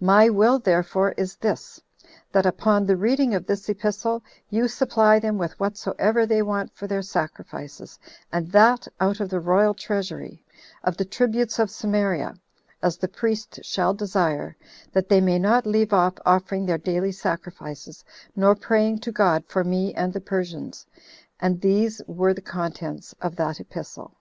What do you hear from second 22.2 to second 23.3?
the contents